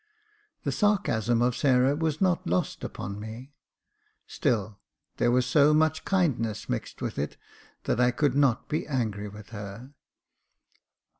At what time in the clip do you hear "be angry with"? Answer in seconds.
8.67-9.49